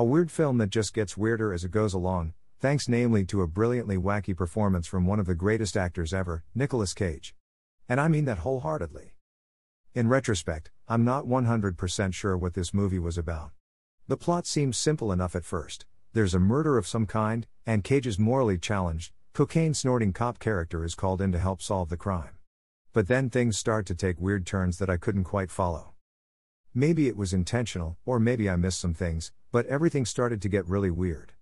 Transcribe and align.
A 0.00 0.02
weird 0.02 0.30
film 0.30 0.56
that 0.56 0.70
just 0.70 0.94
gets 0.94 1.18
weirder 1.18 1.52
as 1.52 1.62
it 1.62 1.72
goes 1.72 1.92
along, 1.92 2.32
thanks 2.58 2.88
namely 2.88 3.22
to 3.26 3.42
a 3.42 3.46
brilliantly 3.46 3.98
wacky 3.98 4.34
performance 4.34 4.86
from 4.86 5.04
one 5.04 5.20
of 5.20 5.26
the 5.26 5.34
greatest 5.34 5.76
actors 5.76 6.14
ever, 6.14 6.42
Nicolas 6.54 6.94
Cage. 6.94 7.34
And 7.86 8.00
I 8.00 8.08
mean 8.08 8.24
that 8.24 8.38
wholeheartedly. 8.38 9.12
In 9.94 10.08
retrospect, 10.08 10.70
I'm 10.88 11.04
not 11.04 11.26
100% 11.26 12.14
sure 12.14 12.34
what 12.34 12.54
this 12.54 12.72
movie 12.72 12.98
was 12.98 13.18
about. 13.18 13.50
The 14.08 14.16
plot 14.16 14.46
seems 14.46 14.78
simple 14.78 15.12
enough 15.12 15.36
at 15.36 15.44
first. 15.44 15.84
There's 16.14 16.32
a 16.32 16.40
murder 16.40 16.78
of 16.78 16.86
some 16.86 17.04
kind, 17.04 17.46
and 17.66 17.84
Cage's 17.84 18.18
morally 18.18 18.56
challenged, 18.56 19.12
cocaine 19.34 19.74
snorting 19.74 20.14
cop 20.14 20.38
character 20.38 20.82
is 20.82 20.94
called 20.94 21.20
in 21.20 21.30
to 21.32 21.38
help 21.38 21.60
solve 21.60 21.90
the 21.90 21.98
crime. 21.98 22.38
But 22.94 23.06
then 23.06 23.28
things 23.28 23.58
start 23.58 23.84
to 23.88 23.94
take 23.94 24.18
weird 24.18 24.46
turns 24.46 24.78
that 24.78 24.88
I 24.88 24.96
couldn't 24.96 25.24
quite 25.24 25.50
follow. 25.50 25.89
Maybe 26.74 27.08
it 27.08 27.16
was 27.16 27.32
intentional, 27.32 27.98
or 28.06 28.20
maybe 28.20 28.48
I 28.48 28.54
missed 28.54 28.78
some 28.78 28.94
things, 28.94 29.32
but 29.50 29.66
everything 29.66 30.06
started 30.06 30.40
to 30.42 30.48
get 30.48 30.68
really 30.68 30.90
weird. 30.90 31.32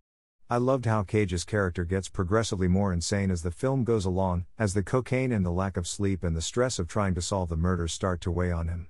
I 0.48 0.56
loved 0.56 0.86
how 0.86 1.02
Cage's 1.02 1.44
character 1.44 1.84
gets 1.84 2.08
progressively 2.08 2.66
more 2.66 2.94
insane 2.94 3.30
as 3.30 3.42
the 3.42 3.50
film 3.50 3.84
goes 3.84 4.06
along, 4.06 4.46
as 4.58 4.72
the 4.72 4.82
cocaine 4.82 5.30
and 5.30 5.44
the 5.44 5.50
lack 5.50 5.76
of 5.76 5.86
sleep 5.86 6.24
and 6.24 6.34
the 6.34 6.40
stress 6.40 6.78
of 6.78 6.88
trying 6.88 7.14
to 7.14 7.20
solve 7.20 7.50
the 7.50 7.56
murders 7.56 7.92
start 7.92 8.22
to 8.22 8.30
weigh 8.30 8.50
on 8.50 8.68
him. 8.68 8.88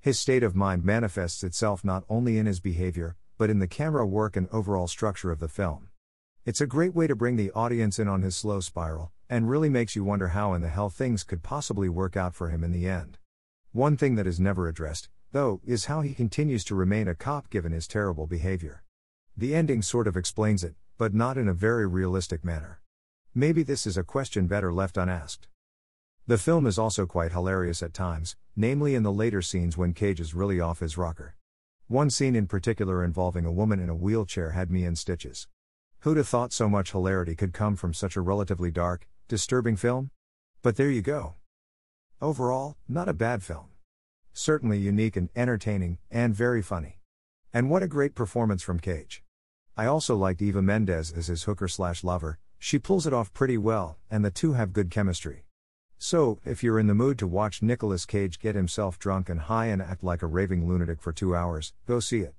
His 0.00 0.18
state 0.18 0.42
of 0.42 0.56
mind 0.56 0.82
manifests 0.82 1.44
itself 1.44 1.84
not 1.84 2.04
only 2.08 2.38
in 2.38 2.46
his 2.46 2.60
behavior, 2.60 3.16
but 3.36 3.50
in 3.50 3.58
the 3.58 3.66
camera 3.66 4.06
work 4.06 4.36
and 4.36 4.48
overall 4.50 4.88
structure 4.88 5.30
of 5.30 5.40
the 5.40 5.48
film. 5.48 5.90
It's 6.46 6.62
a 6.62 6.66
great 6.66 6.94
way 6.94 7.06
to 7.06 7.14
bring 7.14 7.36
the 7.36 7.50
audience 7.50 7.98
in 7.98 8.08
on 8.08 8.22
his 8.22 8.34
slow 8.34 8.60
spiral, 8.60 9.12
and 9.28 9.50
really 9.50 9.68
makes 9.68 9.94
you 9.94 10.04
wonder 10.04 10.28
how 10.28 10.54
in 10.54 10.62
the 10.62 10.68
hell 10.68 10.88
things 10.88 11.22
could 11.22 11.42
possibly 11.42 11.90
work 11.90 12.16
out 12.16 12.34
for 12.34 12.48
him 12.48 12.64
in 12.64 12.72
the 12.72 12.88
end. 12.88 13.18
One 13.72 13.96
thing 13.96 14.16
that 14.16 14.26
is 14.26 14.40
never 14.40 14.66
addressed, 14.66 15.08
though, 15.30 15.60
is 15.64 15.84
how 15.84 16.00
he 16.00 16.12
continues 16.12 16.64
to 16.64 16.74
remain 16.74 17.06
a 17.06 17.14
cop 17.14 17.50
given 17.50 17.70
his 17.70 17.86
terrible 17.86 18.26
behavior. 18.26 18.82
The 19.36 19.54
ending 19.54 19.80
sort 19.80 20.08
of 20.08 20.16
explains 20.16 20.64
it, 20.64 20.74
but 20.98 21.14
not 21.14 21.38
in 21.38 21.46
a 21.46 21.54
very 21.54 21.86
realistic 21.86 22.44
manner. 22.44 22.80
Maybe 23.32 23.62
this 23.62 23.86
is 23.86 23.96
a 23.96 24.02
question 24.02 24.48
better 24.48 24.72
left 24.72 24.96
unasked. 24.96 25.46
The 26.26 26.36
film 26.36 26.66
is 26.66 26.80
also 26.80 27.06
quite 27.06 27.30
hilarious 27.30 27.80
at 27.80 27.94
times, 27.94 28.34
namely 28.56 28.96
in 28.96 29.04
the 29.04 29.12
later 29.12 29.40
scenes 29.40 29.76
when 29.76 29.94
Cage 29.94 30.18
is 30.18 30.34
really 30.34 30.58
off 30.58 30.80
his 30.80 30.98
rocker. 30.98 31.36
One 31.86 32.10
scene 32.10 32.34
in 32.34 32.48
particular 32.48 33.04
involving 33.04 33.44
a 33.44 33.52
woman 33.52 33.78
in 33.78 33.88
a 33.88 33.94
wheelchair 33.94 34.50
had 34.50 34.72
me 34.72 34.84
in 34.84 34.96
stitches. 34.96 35.46
Who'd 36.00 36.16
have 36.16 36.28
thought 36.28 36.52
so 36.52 36.68
much 36.68 36.90
hilarity 36.90 37.36
could 37.36 37.52
come 37.52 37.76
from 37.76 37.94
such 37.94 38.16
a 38.16 38.20
relatively 38.20 38.72
dark, 38.72 39.06
disturbing 39.28 39.76
film? 39.76 40.10
But 40.60 40.76
there 40.76 40.90
you 40.90 41.02
go. 41.02 41.36
Overall, 42.22 42.76
not 42.86 43.08
a 43.08 43.14
bad 43.14 43.42
film. 43.42 43.68
Certainly 44.34 44.78
unique 44.78 45.16
and 45.16 45.30
entertaining, 45.34 45.96
and 46.10 46.34
very 46.34 46.60
funny. 46.60 47.00
And 47.54 47.70
what 47.70 47.82
a 47.82 47.88
great 47.88 48.14
performance 48.14 48.62
from 48.62 48.78
Cage. 48.78 49.22
I 49.74 49.86
also 49.86 50.16
liked 50.16 50.42
Eva 50.42 50.60
Mendes 50.60 51.12
as 51.12 51.28
his 51.28 51.44
hooker 51.44 51.66
slash 51.66 52.04
lover, 52.04 52.38
she 52.58 52.78
pulls 52.78 53.06
it 53.06 53.14
off 53.14 53.32
pretty 53.32 53.56
well, 53.56 53.96
and 54.10 54.22
the 54.22 54.30
two 54.30 54.52
have 54.52 54.74
good 54.74 54.90
chemistry. 54.90 55.46
So, 55.96 56.40
if 56.44 56.62
you're 56.62 56.78
in 56.78 56.88
the 56.88 56.94
mood 56.94 57.18
to 57.20 57.26
watch 57.26 57.62
Nicolas 57.62 58.04
Cage 58.04 58.38
get 58.38 58.54
himself 58.54 58.98
drunk 58.98 59.30
and 59.30 59.40
high 59.40 59.66
and 59.66 59.80
act 59.80 60.04
like 60.04 60.20
a 60.20 60.26
raving 60.26 60.68
lunatic 60.68 61.00
for 61.00 61.12
two 61.12 61.34
hours, 61.34 61.72
go 61.86 62.00
see 62.00 62.20
it. 62.20 62.34